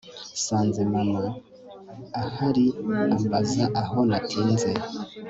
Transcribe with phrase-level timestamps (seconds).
[0.35, 1.23] nsanze mama
[2.21, 4.71] ahariambaza aho natinze